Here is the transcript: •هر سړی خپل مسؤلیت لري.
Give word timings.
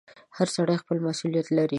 •هر 0.37 0.47
سړی 0.55 0.75
خپل 0.81 0.97
مسؤلیت 1.07 1.47
لري. 1.57 1.69